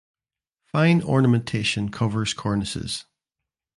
[0.65, 3.05] Fine ornamentation covers cornices.